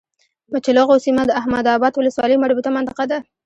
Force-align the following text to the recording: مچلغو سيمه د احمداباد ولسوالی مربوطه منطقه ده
مچلغو 0.51 0.95
سيمه 1.05 1.23
د 1.27 1.31
احمداباد 1.39 1.93
ولسوالی 1.95 2.35
مربوطه 2.43 2.69
منطقه 2.75 3.03
ده 3.11 3.17